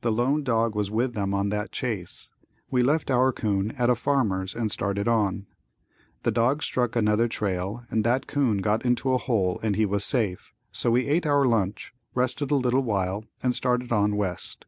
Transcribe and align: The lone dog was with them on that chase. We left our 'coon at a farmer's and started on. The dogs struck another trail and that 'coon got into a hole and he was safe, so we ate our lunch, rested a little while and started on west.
The 0.00 0.10
lone 0.10 0.42
dog 0.42 0.74
was 0.74 0.90
with 0.90 1.12
them 1.12 1.34
on 1.34 1.50
that 1.50 1.70
chase. 1.70 2.30
We 2.70 2.82
left 2.82 3.10
our 3.10 3.30
'coon 3.30 3.72
at 3.72 3.90
a 3.90 3.94
farmer's 3.94 4.54
and 4.54 4.70
started 4.70 5.06
on. 5.06 5.48
The 6.22 6.30
dogs 6.30 6.64
struck 6.64 6.96
another 6.96 7.28
trail 7.28 7.84
and 7.90 8.02
that 8.02 8.26
'coon 8.26 8.62
got 8.62 8.86
into 8.86 9.12
a 9.12 9.18
hole 9.18 9.60
and 9.62 9.76
he 9.76 9.84
was 9.84 10.02
safe, 10.02 10.54
so 10.72 10.90
we 10.90 11.06
ate 11.06 11.26
our 11.26 11.44
lunch, 11.44 11.92
rested 12.14 12.50
a 12.50 12.54
little 12.56 12.80
while 12.82 13.26
and 13.42 13.54
started 13.54 13.92
on 13.92 14.16
west. 14.16 14.64